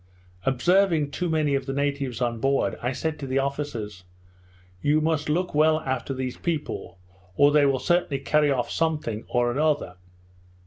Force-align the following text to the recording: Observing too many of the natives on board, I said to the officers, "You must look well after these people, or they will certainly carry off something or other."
Observing 0.47 1.11
too 1.11 1.29
many 1.29 1.53
of 1.53 1.67
the 1.67 1.73
natives 1.73 2.21
on 2.21 2.39
board, 2.39 2.75
I 2.81 2.91
said 2.91 3.19
to 3.19 3.27
the 3.27 3.37
officers, 3.37 4.03
"You 4.81 4.99
must 4.99 5.29
look 5.29 5.53
well 5.53 5.79
after 5.81 6.11
these 6.11 6.37
people, 6.37 6.97
or 7.35 7.51
they 7.51 7.67
will 7.67 7.77
certainly 7.77 8.17
carry 8.17 8.49
off 8.49 8.71
something 8.71 9.25
or 9.29 9.59
other." 9.59 9.97